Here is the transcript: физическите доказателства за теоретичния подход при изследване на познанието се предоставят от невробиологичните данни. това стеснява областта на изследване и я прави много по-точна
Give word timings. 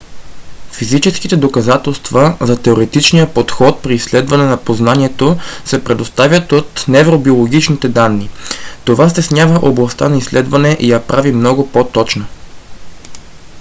физическите 0.71 1.37
доказателства 1.37 2.37
за 2.41 2.61
теоретичния 2.61 3.33
подход 3.33 3.81
при 3.83 3.93
изследване 3.95 4.45
на 4.45 4.63
познанието 4.63 5.37
се 5.65 5.83
предоставят 5.83 6.51
от 6.51 6.85
невробиологичните 6.87 7.89
данни. 7.89 8.29
това 8.85 9.09
стеснява 9.09 9.67
областта 9.69 10.09
на 10.09 10.17
изследване 10.17 10.77
и 10.79 10.91
я 10.91 11.07
прави 11.07 11.31
много 11.31 11.71
по-точна 11.71 12.27